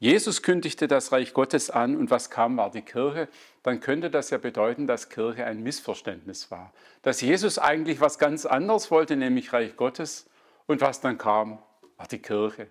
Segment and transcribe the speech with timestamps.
[0.00, 3.26] Jesus kündigte das Reich Gottes an und was kam, war die Kirche,
[3.64, 6.72] dann könnte das ja bedeuten, dass Kirche ein Missverständnis war.
[7.02, 10.30] Dass Jesus eigentlich was ganz anderes wollte, nämlich Reich Gottes
[10.66, 11.58] und was dann kam,
[11.96, 12.68] war die Kirche.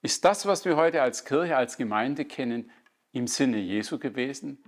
[0.00, 2.70] Ist das, was wir heute als Kirche, als Gemeinde kennen,
[3.10, 4.62] im Sinne Jesu gewesen?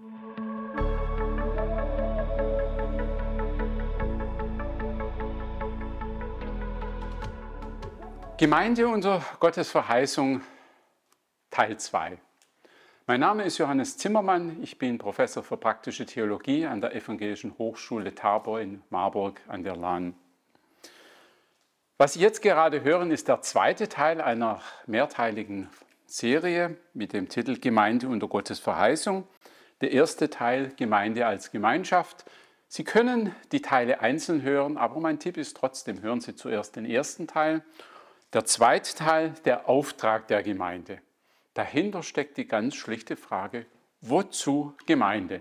[8.38, 10.40] Gemeinde unter Gottes Verheißung
[11.56, 12.18] Teil 2.
[13.06, 18.14] Mein Name ist Johannes Zimmermann, ich bin Professor für praktische Theologie an der Evangelischen Hochschule
[18.14, 20.14] Tabor in Marburg an der Lahn.
[21.96, 25.70] Was Sie jetzt gerade hören, ist der zweite Teil einer mehrteiligen
[26.04, 29.26] Serie mit dem Titel Gemeinde unter Gottes Verheißung.
[29.80, 32.26] Der erste Teil Gemeinde als Gemeinschaft.
[32.68, 36.84] Sie können die Teile einzeln hören, aber mein Tipp ist trotzdem, hören Sie zuerst den
[36.84, 37.64] ersten Teil.
[38.34, 41.00] Der zweite Teil, der Auftrag der Gemeinde.
[41.56, 43.64] Dahinter steckt die ganz schlichte Frage,
[44.02, 45.40] wozu Gemeinde?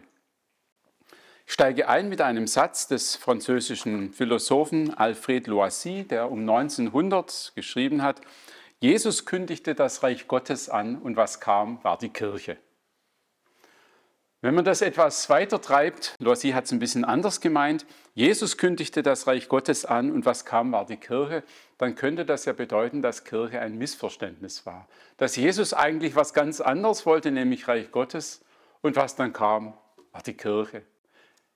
[1.45, 8.01] Ich steige ein mit einem Satz des französischen Philosophen Alfred Loisy, der um 1900 geschrieben
[8.01, 8.21] hat,
[8.79, 12.55] Jesus kündigte das Reich Gottes an und was kam, war die Kirche.
[14.41, 19.01] Wenn man das etwas weiter treibt, Loisy hat es ein bisschen anders gemeint, Jesus kündigte
[19.01, 21.43] das Reich Gottes an und was kam, war die Kirche,
[21.77, 24.87] dann könnte das ja bedeuten, dass Kirche ein Missverständnis war.
[25.17, 28.45] Dass Jesus eigentlich was ganz anderes wollte, nämlich Reich Gottes
[28.81, 29.73] und was dann kam,
[30.11, 30.83] war die Kirche.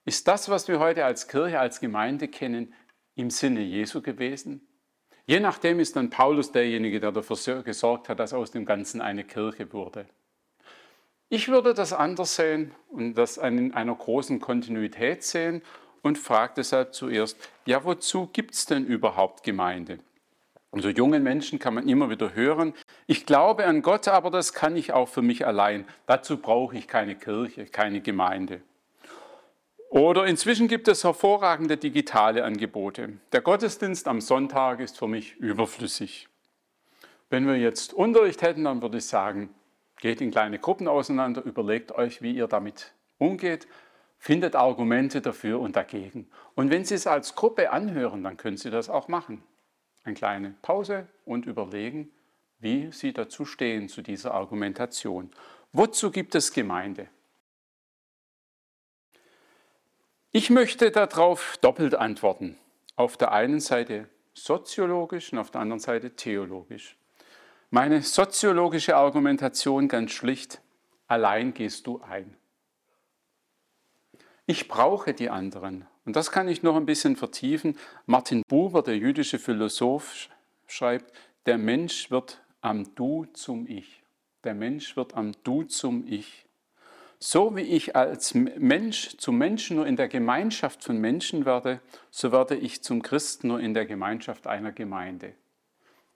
[0.06, 2.74] Ist das, was wir heute als Kirche, als Gemeinde kennen,
[3.16, 4.68] im Sinne Jesu gewesen?
[5.28, 9.24] Je nachdem ist dann Paulus derjenige, der dafür gesorgt hat, dass aus dem Ganzen eine
[9.24, 10.08] Kirche wurde.
[11.32, 15.62] Ich würde das anders sehen und das in einer großen Kontinuität sehen
[16.02, 20.00] und frage deshalb zuerst, ja, wozu gibt es denn überhaupt Gemeinde?
[20.72, 22.74] So jungen Menschen kann man immer wieder hören,
[23.06, 25.86] ich glaube an Gott, aber das kann ich auch für mich allein.
[26.08, 28.62] Dazu brauche ich keine Kirche, keine Gemeinde.
[29.90, 33.14] Oder inzwischen gibt es hervorragende digitale Angebote.
[33.32, 36.28] Der Gottesdienst am Sonntag ist für mich überflüssig.
[37.30, 39.50] Wenn wir jetzt Unterricht hätten, dann würde ich sagen,
[40.00, 43.68] Geht in kleine Gruppen auseinander, überlegt euch, wie ihr damit umgeht,
[44.18, 46.30] findet Argumente dafür und dagegen.
[46.56, 49.44] Und wenn Sie es als Gruppe anhören, dann können Sie das auch machen.
[50.04, 52.12] Eine kleine Pause und überlegen,
[52.60, 55.32] wie Sie dazu stehen zu dieser Argumentation.
[55.72, 57.08] Wozu gibt es Gemeinde?
[60.32, 62.58] Ich möchte darauf doppelt antworten.
[62.96, 66.99] Auf der einen Seite soziologisch und auf der anderen Seite theologisch.
[67.72, 70.60] Meine soziologische Argumentation ganz schlicht,
[71.08, 72.36] allein gehst du ein.
[74.48, 75.86] Ich brauche die anderen.
[76.04, 77.78] Und das kann ich noch ein bisschen vertiefen.
[78.08, 80.30] Martin Buber, der jüdische Philosoph,
[80.66, 81.14] schreibt,
[81.46, 84.02] der Mensch wird am Du zum Ich.
[84.44, 86.48] Der Mensch wird am Du zum Ich.
[87.20, 92.32] So wie ich als Mensch zum Menschen nur in der Gemeinschaft von Menschen werde, so
[92.32, 95.36] werde ich zum Christen nur in der Gemeinschaft einer Gemeinde.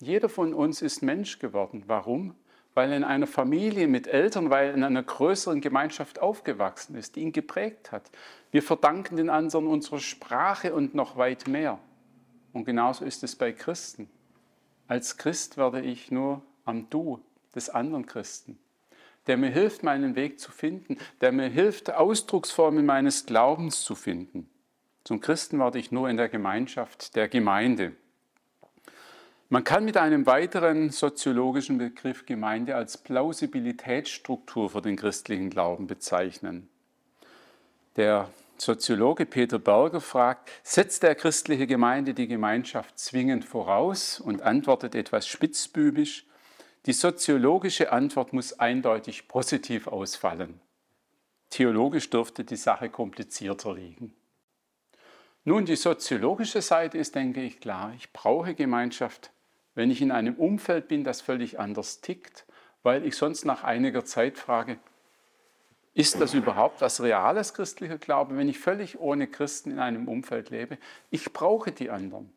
[0.03, 1.83] Jeder von uns ist Mensch geworden.
[1.87, 2.35] Warum?
[2.73, 7.15] Weil er in einer Familie mit Eltern, weil er in einer größeren Gemeinschaft aufgewachsen ist,
[7.15, 8.11] die ihn geprägt hat.
[8.51, 11.79] Wir verdanken den anderen unsere Sprache und noch weit mehr.
[12.51, 14.09] Und genauso ist es bei Christen.
[14.87, 17.21] Als Christ werde ich nur am Du
[17.55, 18.59] des anderen Christen,
[19.27, 24.49] der mir hilft, meinen Weg zu finden, der mir hilft, Ausdrucksformen meines Glaubens zu finden.
[25.05, 27.93] Zum Christen werde ich nur in der Gemeinschaft der Gemeinde.
[29.53, 36.69] Man kann mit einem weiteren soziologischen Begriff Gemeinde als Plausibilitätsstruktur für den christlichen Glauben bezeichnen.
[37.95, 44.95] Der Soziologe Peter Berger fragt, setzt der christliche Gemeinde die Gemeinschaft zwingend voraus und antwortet
[44.95, 46.25] etwas spitzbübisch,
[46.87, 50.61] die soziologische Antwort muss eindeutig positiv ausfallen.
[51.51, 54.15] Theologisch dürfte die Sache komplizierter liegen.
[55.45, 57.93] Nun, die soziologische Seite ist, denke ich, klar.
[57.97, 59.32] Ich brauche Gemeinschaft,
[59.75, 62.45] wenn ich in einem Umfeld bin, das völlig anders tickt,
[62.83, 64.77] weil ich sonst nach einiger Zeit frage,
[65.95, 70.49] ist das überhaupt was reales christlicher Glaube, wenn ich völlig ohne Christen in einem Umfeld
[70.49, 70.77] lebe?
[71.11, 72.33] Ich brauche die anderen.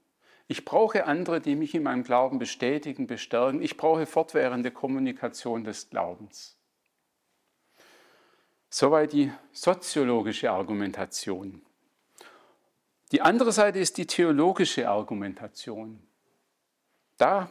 [0.46, 3.62] Ich brauche andere, die mich in meinem Glauben bestätigen, bestärken.
[3.62, 6.56] Ich brauche fortwährende Kommunikation des Glaubens.
[8.68, 11.62] Soweit die soziologische Argumentation.
[13.10, 16.06] Die andere Seite ist die theologische Argumentation.
[17.18, 17.50] Da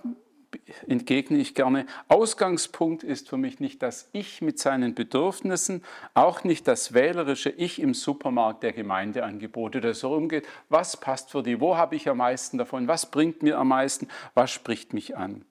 [0.87, 5.83] entgegne ich gerne, Ausgangspunkt ist für mich nicht das Ich mit seinen Bedürfnissen,
[6.13, 11.43] auch nicht das wählerische Ich im Supermarkt der Gemeindeangebote, das so umgeht, was passt für
[11.43, 15.17] die, wo habe ich am meisten davon, was bringt mir am meisten, was spricht mich
[15.17, 15.43] an.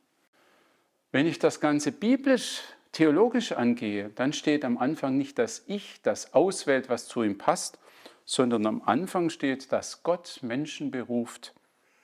[1.12, 2.62] Wenn ich das Ganze biblisch
[2.92, 7.78] theologisch angehe, dann steht am Anfang nicht das Ich, das auswählt, was zu ihm passt,
[8.24, 11.52] sondern am Anfang steht, dass Gott Menschen beruft,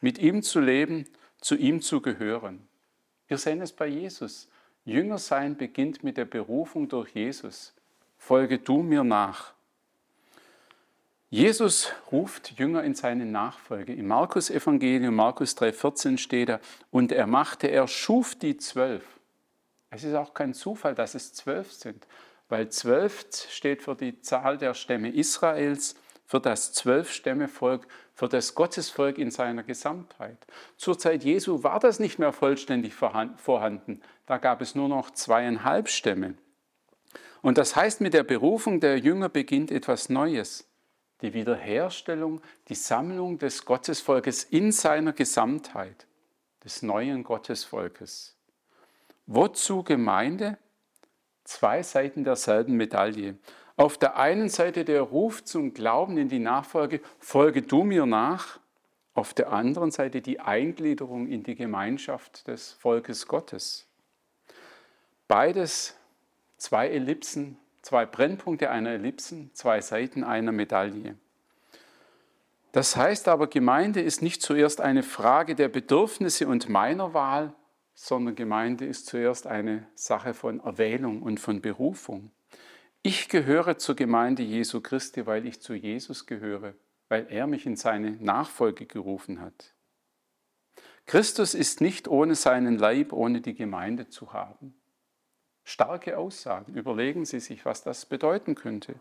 [0.01, 1.07] mit ihm zu leben,
[1.41, 2.67] zu ihm zu gehören.
[3.29, 4.49] Wir sehen es bei Jesus.
[4.85, 7.75] Jünger sein beginnt mit der Berufung durch Jesus.
[8.19, 9.55] Folge du mir nach.
[11.31, 13.95] Jesus ruft Jünger in seine Nachfolge.
[13.95, 16.61] Im Markus Evangelium, Markus 3,14 steht da,
[16.91, 19.05] und er machte, er schuf die zwölf.
[19.91, 22.07] Es ist auch kein Zufall, dass es zwölf sind,
[22.49, 25.95] weil zwölf steht für die Zahl der Stämme Israels,
[26.31, 30.39] für das Zwölf-Stämme-Volk, für das Gottesvolk in seiner Gesamtheit.
[30.77, 34.01] Zur Zeit Jesu war das nicht mehr vollständig vorhanden.
[34.27, 36.35] Da gab es nur noch zweieinhalb Stämme.
[37.43, 40.69] Und das heißt, mit der Berufung der Jünger beginnt etwas Neues
[41.21, 46.07] die Wiederherstellung, die Sammlung des Gottesvolkes in seiner Gesamtheit,
[46.63, 48.37] des neuen Gottesvolkes.
[49.27, 50.59] Wozu Gemeinde?
[51.43, 53.37] Zwei Seiten derselben Medaille.
[53.81, 58.61] Auf der einen Seite der Ruf zum Glauben in die Nachfolge, folge du mir nach.
[59.15, 63.89] Auf der anderen Seite die Eingliederung in die Gemeinschaft des Volkes Gottes.
[65.29, 65.97] Beides
[66.59, 71.17] zwei Ellipsen Zwei Brennpunkte einer Ellipsen, zwei Seiten einer Medaille.
[72.73, 77.55] Das heißt aber, Gemeinde ist nicht zuerst eine Frage der Bedürfnisse und meiner Wahl,
[77.95, 82.31] sondern Gemeinde ist zuerst eine Sache von Erwählung und von Berufung.
[83.03, 86.75] Ich gehöre zur Gemeinde Jesu Christi, weil ich zu Jesus gehöre,
[87.09, 89.75] weil er mich in seine Nachfolge gerufen hat.
[91.07, 94.75] Christus ist nicht ohne seinen Leib, ohne die Gemeinde zu haben.
[95.65, 96.75] Starke Aussagen.
[96.75, 98.95] Überlegen Sie sich, was das bedeuten könnte.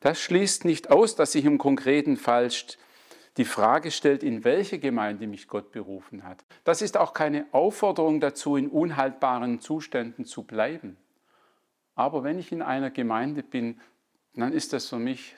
[0.00, 2.48] Das schließt nicht aus, dass sich im konkreten Fall
[3.36, 6.42] die Frage stellt, in welche Gemeinde mich Gott berufen hat.
[6.64, 10.96] Das ist auch keine Aufforderung dazu, in unhaltbaren Zuständen zu bleiben.
[12.00, 13.78] Aber wenn ich in einer Gemeinde bin,
[14.34, 15.36] dann ist das für mich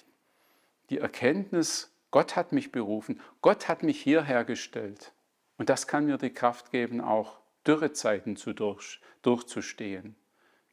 [0.90, 5.12] die Erkenntnis, Gott hat mich berufen, Gott hat mich hierher gestellt.
[5.58, 10.14] Und das kann mir die Kraft geben, auch Dürrezeiten zu durch, durchzustehen.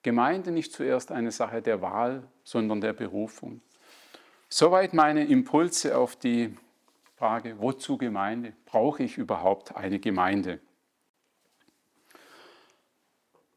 [0.04, 3.60] Gemeinde nicht zuerst eine Sache der Wahl, sondern der Berufung.
[4.48, 6.56] Soweit meine Impulse auf die
[7.16, 8.54] Frage, wozu Gemeinde?
[8.66, 10.60] Brauche ich überhaupt eine Gemeinde?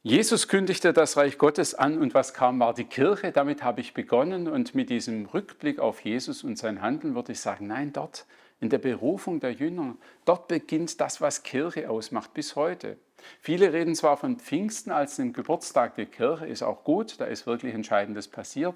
[0.05, 3.31] Jesus kündigte das Reich Gottes an und was kam, war die Kirche.
[3.31, 7.39] Damit habe ich begonnen und mit diesem Rückblick auf Jesus und sein Handeln würde ich
[7.39, 8.27] sagen, nein, dort
[8.61, 12.97] in der Berufung der Jünger, dort beginnt das, was Kirche ausmacht bis heute.
[13.41, 17.47] Viele reden zwar von Pfingsten als dem Geburtstag der Kirche, ist auch gut, da ist
[17.47, 18.75] wirklich Entscheidendes passiert,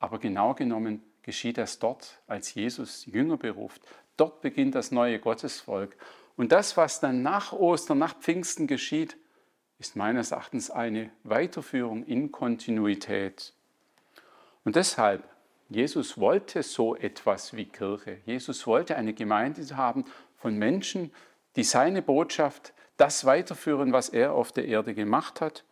[0.00, 3.80] aber genau genommen geschieht das dort, als Jesus Jünger beruft.
[4.16, 5.96] Dort beginnt das neue Gottesvolk.
[6.36, 9.16] Und das, was dann nach Ostern, nach Pfingsten geschieht,
[9.78, 13.52] ist meines Erachtens eine Weiterführung in Kontinuität.
[14.64, 15.24] Und deshalb,
[15.68, 18.18] Jesus wollte so etwas wie Kirche.
[18.24, 20.04] Jesus wollte eine Gemeinde haben
[20.36, 21.12] von Menschen,
[21.56, 25.64] die seine Botschaft das weiterführen, was er auf der Erde gemacht hat.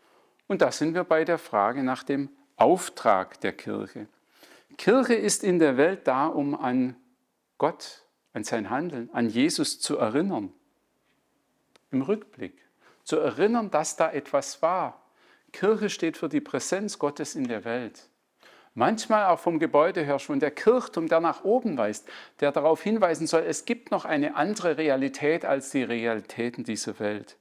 [0.49, 4.09] Und da sind wir bei der Frage nach dem Auftrag der Kirche.
[4.77, 6.97] Kirche ist in der Welt da, um an
[7.59, 10.53] Gott, an sein Handeln, an Jesus zu erinnern.
[11.91, 12.57] Im Rückblick.
[13.05, 15.03] Zu erinnern, dass da etwas war.
[15.53, 18.09] Kirche steht für die Präsenz Gottes in der Welt.
[18.75, 22.09] Manchmal auch vom Gebäude her schon der Kirchturm, der nach oben weist,
[22.41, 27.37] der darauf hinweisen soll, es gibt noch eine andere Realität als die Realitäten dieser Welt.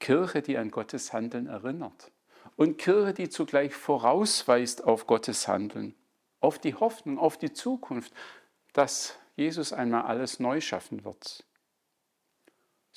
[0.00, 2.10] Kirche, die an Gottes Handeln erinnert.
[2.56, 5.94] Und Kirche, die zugleich vorausweist auf Gottes Handeln,
[6.40, 8.12] auf die Hoffnung, auf die Zukunft,
[8.72, 11.44] dass Jesus einmal alles neu schaffen wird.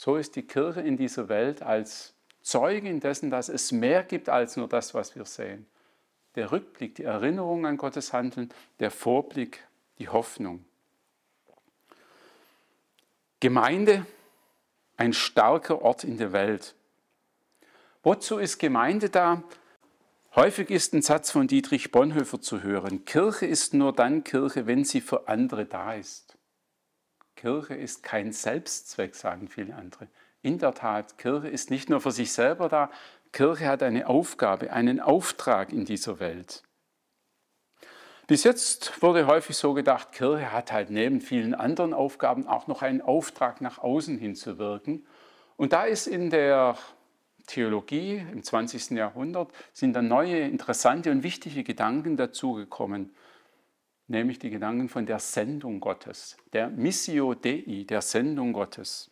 [0.02, 4.58] So ist die Kirche in dieser Welt als Zeugin dessen, dass es mehr gibt als
[4.58, 5.68] nur das, was wir sehen
[6.36, 9.68] der Rückblick, die Erinnerung an Gottes Handeln, der Vorblick,
[10.00, 10.66] die Hoffnung.
[13.40, 14.06] Gemeinde,
[14.98, 16.76] ein starker Ort in der Welt.
[18.04, 19.44] Wozu ist Gemeinde da?
[20.36, 23.04] Häufig ist ein Satz von Dietrich Bonhoeffer zu hören.
[23.04, 26.31] Kirche ist nur dann Kirche, wenn sie für andere da ist.
[27.42, 30.08] Kirche ist kein Selbstzweck, sagen viele andere.
[30.44, 32.92] In der Tat, Kirche ist nicht nur für sich selber da,
[33.32, 36.62] Kirche hat eine Aufgabe, einen Auftrag in dieser Welt.
[38.28, 42.84] Bis jetzt wurde häufig so gedacht, Kirche hat halt neben vielen anderen Aufgaben auch noch
[42.84, 45.08] einen Auftrag nach außen hinzuwirken.
[45.58, 46.78] Und da ist in der
[47.48, 48.92] Theologie im 20.
[48.92, 53.16] Jahrhundert sind dann neue, interessante und wichtige Gedanken dazugekommen,
[54.12, 59.10] nämlich die Gedanken von der Sendung Gottes, der Missio Dei, der Sendung Gottes.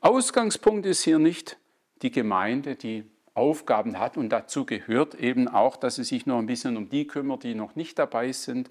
[0.00, 1.58] Ausgangspunkt ist hier nicht
[2.02, 6.46] die Gemeinde, die Aufgaben hat und dazu gehört eben auch, dass sie sich noch ein
[6.46, 8.68] bisschen um die kümmert, die noch nicht dabei sind.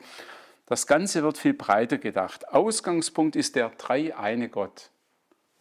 [0.65, 2.49] Das Ganze wird viel breiter gedacht.
[2.49, 4.89] Ausgangspunkt ist der dreieine Gott.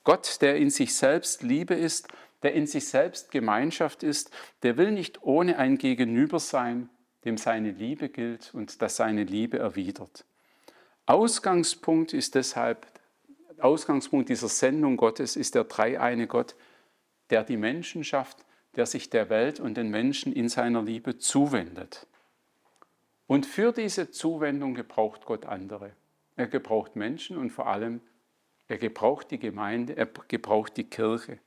[0.05, 2.09] Gott, der in sich selbst Liebe ist,
[2.43, 4.31] der in sich selbst Gemeinschaft ist,
[4.63, 6.89] der will nicht ohne ein Gegenüber sein,
[7.25, 10.25] dem seine Liebe gilt und das seine Liebe erwidert.
[11.07, 12.87] Ausgangspunkt ist deshalb,
[13.59, 16.55] Ausgangspunkt dieser Sendung Gottes ist der dreieine Gott,
[17.31, 18.45] der die Menschen schafft,
[18.77, 22.07] der sich der Welt und den Menschen in seiner Liebe zuwendet.
[23.27, 25.93] Und für diese Zuwendung gebraucht Gott andere.
[26.37, 28.01] Er gebraucht Menschen und vor allem,
[28.67, 31.39] er gebraucht die Gemeinde, er gebraucht die Kirche.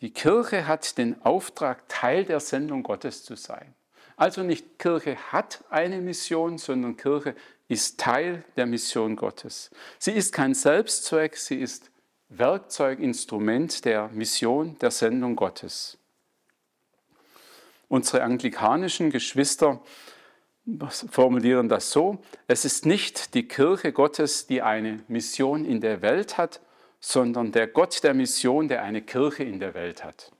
[0.00, 3.74] Die Kirche hat den Auftrag, Teil der Sendung Gottes zu sein.
[4.16, 7.34] Also nicht Kirche hat eine Mission, sondern Kirche
[7.68, 9.70] ist Teil der Mission Gottes.
[9.98, 11.90] Sie ist kein Selbstzweck, sie ist
[12.28, 15.98] Werkzeug, Instrument der Mission, der Sendung Gottes.
[17.88, 19.80] Unsere anglikanischen Geschwister
[20.88, 26.38] formulieren das so, es ist nicht die Kirche Gottes, die eine Mission in der Welt
[26.38, 26.60] hat,
[27.00, 30.32] sondern der Gott der Mission, der eine Kirche in der Welt hat.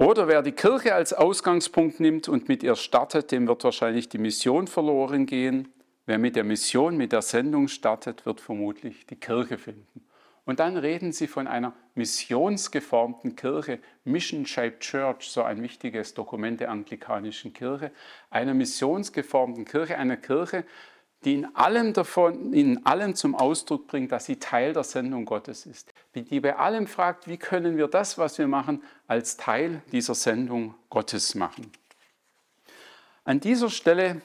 [0.00, 4.16] Oder wer die Kirche als Ausgangspunkt nimmt und mit ihr startet, dem wird wahrscheinlich die
[4.16, 5.68] Mission verloren gehen.
[6.06, 10.02] Wer mit der Mission, mit der Sendung startet, wird vermutlich die Kirche finden.
[10.46, 16.60] Und dann reden sie von einer missionsgeformten Kirche, Mission Shaped Church, so ein wichtiges Dokument
[16.60, 17.92] der anglikanischen Kirche,
[18.30, 20.64] einer missionsgeformten Kirche, einer Kirche,
[21.24, 25.66] die in allem davon, in allem zum Ausdruck bringt, dass sie Teil der Sendung Gottes
[25.66, 25.92] ist.
[26.14, 30.74] Die bei allem fragt, wie können wir das, was wir machen, als Teil dieser Sendung
[30.88, 31.70] Gottes machen.
[33.24, 34.22] An dieser Stelle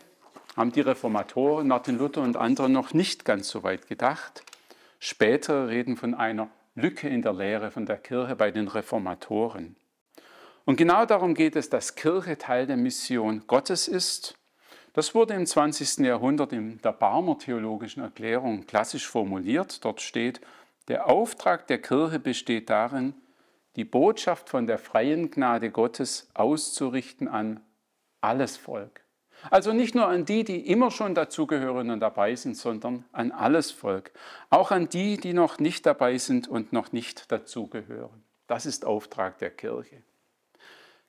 [0.56, 4.44] haben die Reformatoren, Martin Luther und andere noch nicht ganz so weit gedacht.
[5.00, 9.76] Später reden von einer Lücke in der Lehre von der Kirche bei den Reformatoren.
[10.64, 14.38] Und genau darum geht es, dass Kirche Teil der Mission Gottes ist
[14.96, 16.06] das wurde im 20.
[16.06, 19.84] Jahrhundert in der Barmer theologischen Erklärung klassisch formuliert.
[19.84, 20.40] Dort steht,
[20.88, 23.14] der Auftrag der Kirche besteht darin,
[23.76, 27.60] die Botschaft von der freien Gnade Gottes auszurichten an
[28.22, 29.02] alles Volk.
[29.52, 33.72] Also nicht nur an die, die immer schon dazugehören und dabei sind, sondern an alles
[33.72, 34.12] Volk.
[34.50, 38.24] Auch an die, die noch nicht dabei sind und noch nicht dazugehören.
[38.48, 40.04] Das ist Auftrag der Kirche.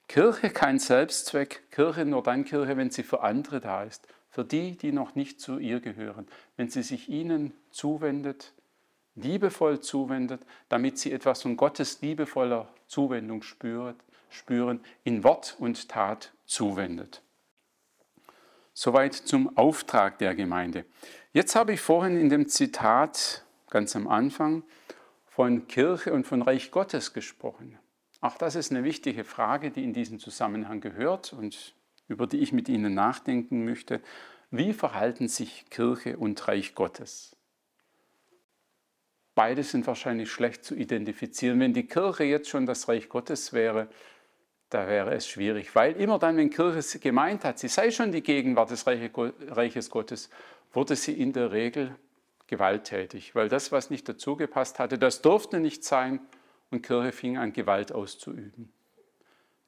[0.08, 4.76] Kirche kein Selbstzweck, Kirche nur dann Kirche, wenn sie für andere da ist, für die,
[4.76, 8.52] die noch nicht zu ihr gehören, wenn sie sich ihnen zuwendet,
[9.14, 13.96] liebevoll zuwendet, damit sie etwas von Gottes liebevoller Zuwendung spürt,
[14.28, 17.22] spüren, in Wort und Tat zuwendet.
[18.74, 20.84] Soweit zum Auftrag der Gemeinde.
[21.32, 24.62] Jetzt habe ich vorhin in dem Zitat ganz am Anfang
[25.24, 27.78] von Kirche und von Reich Gottes gesprochen.
[28.26, 31.76] Auch das ist eine wichtige Frage, die in diesen Zusammenhang gehört und
[32.08, 34.00] über die ich mit Ihnen nachdenken möchte.
[34.50, 37.36] Wie verhalten sich Kirche und Reich Gottes?
[39.36, 41.60] Beide sind wahrscheinlich schlecht zu identifizieren.
[41.60, 43.86] Wenn die Kirche jetzt schon das Reich Gottes wäre,
[44.70, 48.24] da wäre es schwierig, weil immer dann, wenn Kirche gemeint hat, sie sei schon die
[48.24, 50.30] Gegenwart des Reiches Gottes,
[50.72, 51.94] wurde sie in der Regel
[52.48, 56.18] gewalttätig, weil das, was nicht dazugepasst hatte, das durfte nicht sein
[56.70, 58.72] und Kirche fing an, Gewalt auszuüben.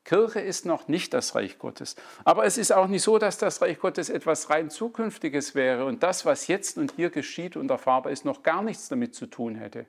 [0.04, 1.94] Kirche ist noch nicht das Reich Gottes.
[2.24, 6.02] Aber es ist auch nicht so, dass das Reich Gottes etwas rein Zukünftiges wäre und
[6.02, 9.54] das, was jetzt und hier geschieht und erfahrbar ist, noch gar nichts damit zu tun
[9.56, 9.84] hätte.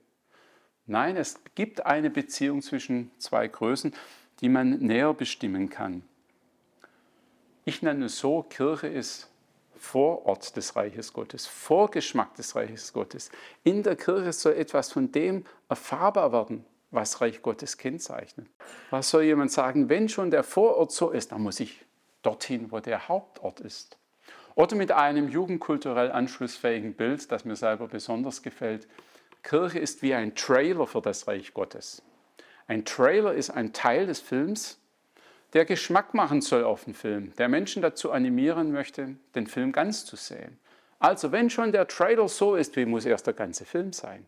[0.88, 3.94] Nein, es gibt eine Beziehung zwischen zwei Größen,
[4.42, 6.04] die man näher bestimmen kann.
[7.64, 9.30] Ich nenne es so, Kirche ist
[9.78, 13.32] Vorort des Reiches Gottes, Vorgeschmack des Reiches Gottes.
[13.64, 18.48] In der Kirche soll etwas von dem erfahrbar werden, was Reich Gottes kennzeichnet.
[18.90, 21.86] Was soll jemand sagen, wenn schon der Vorort so ist, dann muss ich
[22.22, 23.98] dorthin, wo der Hauptort ist.
[24.56, 28.88] Oder mit einem jugendkulturell anschlussfähigen Bild, das mir selber besonders gefällt.
[29.44, 32.02] Kirche ist wie ein Trailer für das Reich Gottes.
[32.68, 34.80] Ein Trailer ist ein Teil des Films,
[35.54, 40.06] der Geschmack machen soll auf den Film, der Menschen dazu animieren möchte, den Film ganz
[40.06, 40.60] zu sehen.
[41.00, 44.26] Also wenn schon der Trailer so ist, wie muss erst der ganze Film sein?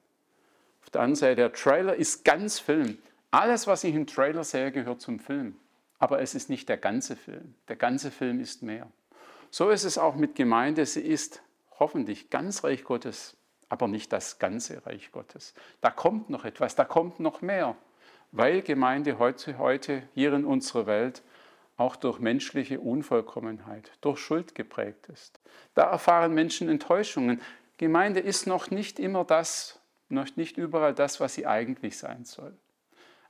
[0.83, 2.97] Auf der anderen Seite, der Trailer ist ganz Film.
[3.31, 5.55] Alles, was ich im Trailer sehe, gehört zum Film.
[5.99, 7.55] Aber es ist nicht der ganze Film.
[7.67, 8.87] Der ganze Film ist mehr.
[9.51, 10.85] So ist es auch mit Gemeinde.
[10.85, 11.41] Sie ist
[11.79, 13.35] hoffentlich ganz Reich Gottes,
[13.67, 15.53] aber nicht das ganze Reich Gottes.
[15.81, 17.75] Da kommt noch etwas, da kommt noch mehr,
[18.31, 21.21] weil Gemeinde heute, heute hier in unserer Welt
[21.77, 25.39] auch durch menschliche Unvollkommenheit, durch Schuld geprägt ist.
[25.73, 27.41] Da erfahren Menschen Enttäuschungen.
[27.77, 29.80] Gemeinde ist noch nicht immer das,
[30.11, 32.53] noch nicht überall das, was sie eigentlich sein soll.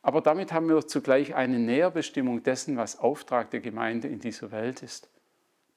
[0.02, 4.82] Aber damit haben wir zugleich eine Näherbestimmung dessen, was Auftrag der Gemeinde in dieser Welt
[4.82, 5.10] ist.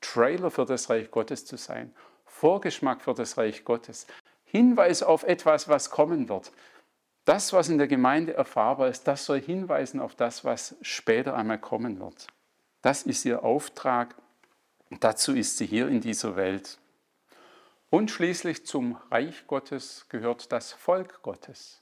[0.01, 1.95] Trailer für das Reich Gottes zu sein,
[2.25, 4.07] Vorgeschmack für das Reich Gottes,
[4.45, 6.53] Hinweis auf etwas, was kommen wird.
[7.25, 11.59] Das, was in der Gemeinde erfahrbar ist, das soll hinweisen auf das, was später einmal
[11.59, 12.27] kommen wird.
[12.83, 14.15] Das ist ihr Auftrag.
[15.01, 16.79] Dazu ist sie hier in dieser Welt.
[17.95, 21.81] Und schließlich zum Reich Gottes gehört das Volk Gottes.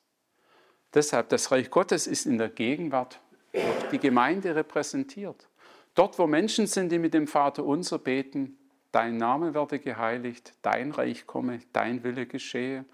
[0.93, 3.19] Deshalb, das Reich Gottes ist in der Gegenwart
[3.51, 5.49] durch die Gemeinde repräsentiert.
[5.95, 8.59] Dort, wo Menschen sind, die mit dem Vater unser beten,
[8.91, 12.85] dein Name werde geheiligt, dein Reich komme, dein Wille geschehe.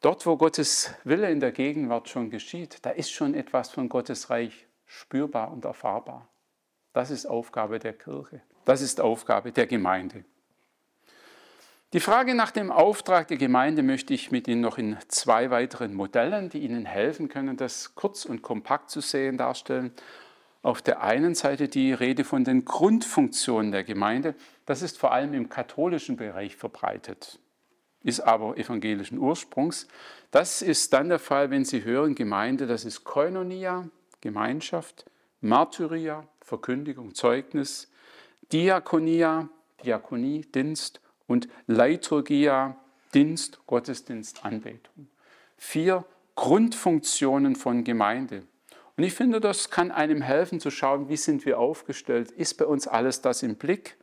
[0.00, 4.30] Dort, wo Gottes Wille in der Gegenwart schon geschieht, da ist schon etwas von Gottes
[4.30, 6.28] Reich spürbar und erfahrbar.
[6.92, 8.42] Das ist Aufgabe der Kirche.
[8.64, 10.24] Das ist Aufgabe der Gemeinde.
[11.92, 15.92] Die Frage nach dem Auftrag der Gemeinde möchte ich mit Ihnen noch in zwei weiteren
[15.92, 19.92] Modellen, die Ihnen helfen können, das kurz und kompakt zu sehen, darstellen.
[20.62, 24.34] Auf der einen Seite die Rede von den Grundfunktionen der Gemeinde.
[24.64, 27.38] Das ist vor allem im katholischen Bereich verbreitet,
[28.02, 29.86] ist aber evangelischen Ursprungs.
[30.30, 33.86] Das ist dann der Fall, wenn Sie hören Gemeinde, das ist Koinonia,
[34.22, 35.04] Gemeinschaft,
[35.42, 37.90] Martyria, Verkündigung, Zeugnis,
[38.50, 39.50] Diakonia,
[39.84, 41.02] Diakonie, Dienst
[41.32, 42.76] und Liturgia,
[43.14, 45.08] Dienst, Gottesdienst, Anbetung.
[45.56, 48.42] Vier Grundfunktionen von Gemeinde.
[48.98, 52.30] Und ich finde, das kann einem helfen zu schauen, wie sind wir aufgestellt.
[52.30, 53.96] Ist bei uns alles das im Blick?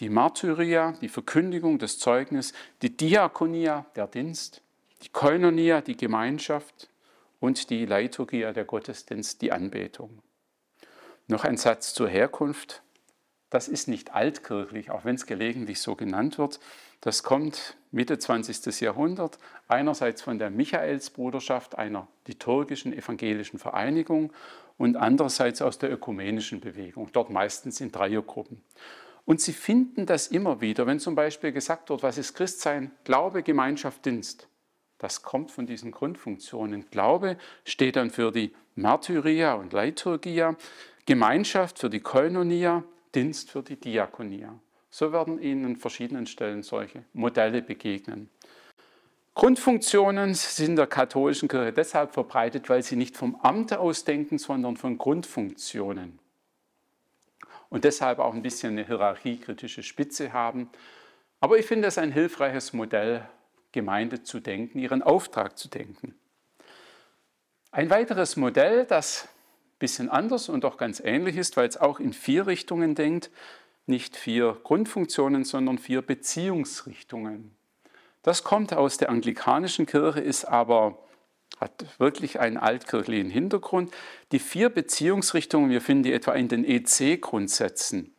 [0.00, 4.60] Die Martyria, die Verkündigung, das Zeugnis, die Diakonia, der Dienst,
[5.02, 6.90] die Koinonia, die Gemeinschaft
[7.40, 10.22] und die Liturgia, der Gottesdienst, die Anbetung.
[11.28, 12.82] Noch ein Satz zur Herkunft.
[13.50, 16.60] Das ist nicht altkirchlich, auch wenn es gelegentlich so genannt wird.
[17.00, 18.80] Das kommt Mitte 20.
[18.80, 19.38] Jahrhundert,
[19.68, 24.32] einerseits von der Michaelsbruderschaft, einer liturgischen evangelischen Vereinigung,
[24.76, 28.62] und andererseits aus der ökumenischen Bewegung, dort meistens in Dreiergruppen.
[29.24, 32.92] Und Sie finden das immer wieder, wenn zum Beispiel gesagt wird, was ist Christsein?
[33.04, 34.48] Glaube, Gemeinschaft, Dienst.
[34.96, 36.88] Das kommt von diesen Grundfunktionen.
[36.90, 40.56] Glaube steht dann für die Martyria und Liturgia.
[41.06, 44.58] Gemeinschaft für die Koinonia, Dienst für die Diakonia.
[44.90, 48.30] So werden Ihnen an verschiedenen Stellen solche Modelle begegnen.
[49.34, 54.76] Grundfunktionen sind der katholischen Kirche deshalb verbreitet, weil sie nicht vom Amt aus denken, sondern
[54.76, 56.18] von Grundfunktionen.
[57.68, 60.70] Und deshalb auch ein bisschen eine hierarchiekritische Spitze haben.
[61.38, 63.28] Aber ich finde es ein hilfreiches Modell,
[63.70, 66.18] Gemeinde zu denken, ihren Auftrag zu denken.
[67.70, 69.28] Ein weiteres Modell, das
[69.78, 73.30] bisschen anders und auch ganz ähnlich ist, weil es auch in vier Richtungen denkt.
[73.86, 77.56] Nicht vier Grundfunktionen, sondern vier Beziehungsrichtungen.
[78.22, 80.98] Das kommt aus der anglikanischen Kirche, ist aber
[81.58, 83.92] hat wirklich einen altkirchlichen Hintergrund.
[84.32, 88.14] Die vier Beziehungsrichtungen, wir finden die etwa in den EC-Grundsätzen.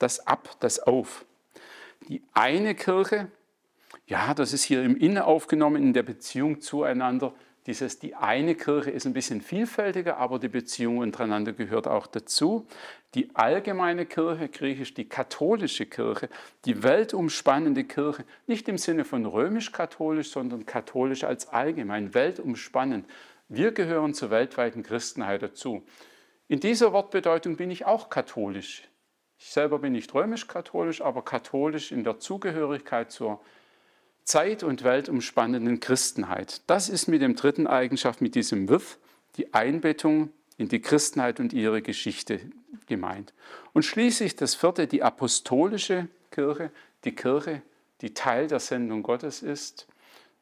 [0.00, 1.24] das ab, das auf.
[2.08, 3.28] Die eine Kirche,
[4.06, 7.32] ja, das ist hier im Innen aufgenommen in der Beziehung zueinander,
[7.66, 12.66] Dieses, die eine Kirche ist ein bisschen vielfältiger, aber die Beziehung untereinander gehört auch dazu.
[13.14, 16.30] Die allgemeine Kirche, griechisch die katholische Kirche,
[16.64, 23.06] die weltumspannende Kirche, nicht im Sinne von römisch-katholisch, sondern katholisch als allgemein, weltumspannend.
[23.48, 25.82] Wir gehören zur weltweiten Christenheit dazu.
[26.48, 28.88] In dieser Wortbedeutung bin ich auch katholisch.
[29.40, 33.40] Ich selber bin nicht römisch-katholisch, aber katholisch in der Zugehörigkeit zur
[34.22, 36.60] zeit- und weltumspannenden Christenheit.
[36.66, 38.98] Das ist mit dem dritten Eigenschaft, mit diesem Wirf,
[39.36, 42.40] die Einbettung in die Christenheit und ihre Geschichte
[42.86, 43.32] gemeint.
[43.72, 46.70] Und schließlich das vierte, die apostolische Kirche,
[47.04, 47.62] die Kirche,
[48.02, 49.86] die Teil der Sendung Gottes ist.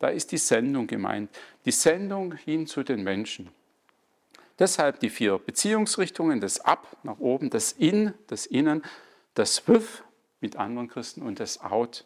[0.01, 1.31] Da ist die Sendung gemeint,
[1.65, 3.49] die Sendung hin zu den Menschen.
[4.59, 8.83] Deshalb die vier Beziehungsrichtungen, das Ab nach oben, das In, das Innen,
[9.35, 10.03] das Wif
[10.41, 12.05] mit anderen Christen und das Out,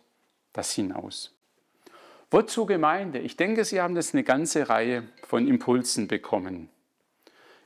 [0.53, 1.35] das Hinaus.
[2.31, 3.19] Wozu Gemeinde?
[3.19, 6.69] Ich denke, Sie haben jetzt eine ganze Reihe von Impulsen bekommen.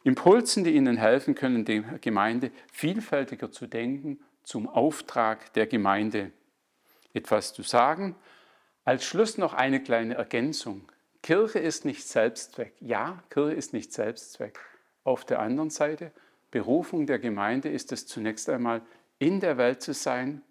[0.02, 6.30] Impulsen, die Ihnen helfen können, die Gemeinde vielfältiger zu denken, zum Auftrag der Gemeinde
[7.12, 8.14] etwas zu sagen.
[8.84, 10.88] Als Schluss noch eine kleine Ergänzung.
[11.22, 12.74] Kirche ist nicht Selbstzweck.
[12.80, 14.60] Ja, Kirche ist nicht Selbstzweck.
[15.06, 16.10] Auf der anderen Seite,
[16.50, 18.82] Berufung der Gemeinde ist es zunächst einmal,
[19.20, 20.42] in der Welt zu sein.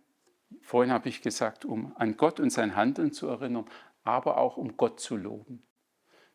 [0.61, 3.65] Vorhin habe ich gesagt, um an Gott und sein Handeln zu erinnern,
[4.05, 5.61] aber auch um Gott zu loben.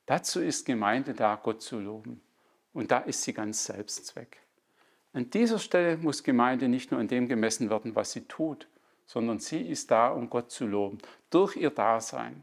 [0.04, 2.20] Dazu ist Gemeinde da, Gott zu loben.
[2.74, 4.42] Und da ist sie ganz Selbstzweck.
[5.14, 8.68] An dieser Stelle muss Gemeinde nicht nur an dem gemessen werden, was sie tut,
[9.06, 10.98] sondern sie ist da, um Gott zu loben,
[11.30, 12.42] durch ihr Dasein.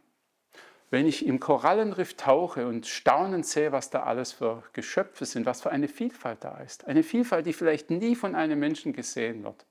[0.90, 5.62] Wenn ich im Korallenriff tauche und staunend sehe, was da alles für Geschöpfe sind, was
[5.62, 9.66] für eine Vielfalt da ist, eine Vielfalt, die vielleicht nie von einem Menschen gesehen wird,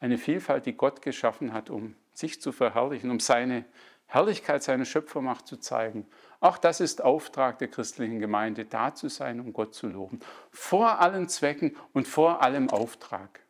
[0.00, 3.64] eine Vielfalt, die Gott geschaffen hat, um sich zu verherrlichen, um seine
[4.06, 6.06] Herrlichkeit seiner Schöpfermacht zu zeigen.
[6.40, 10.20] Auch das ist Auftrag der christlichen Gemeinde, da zu sein, um Gott zu loben.
[10.50, 13.40] Vor allen Zwecken und vor allem Auftrag.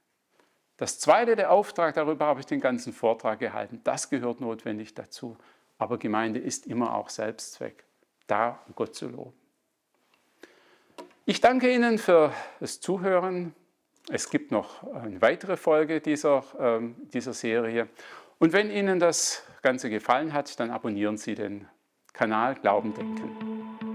[0.77, 5.37] Das zweite, der Auftrag, darüber habe ich den ganzen Vortrag gehalten, das gehört notwendig dazu.
[5.83, 7.83] Aber Gemeinde ist immer auch Selbstzweck,
[8.29, 9.33] da um Gott zu loben.
[11.25, 13.53] Ich danke Ihnen für das Zuhören.
[14.09, 17.88] Es gibt noch eine weitere Folge dieser, äh, dieser Serie.
[18.38, 21.66] Und wenn Ihnen das Ganze gefallen hat, dann abonnieren Sie den
[22.12, 23.91] Kanal Glauben denken.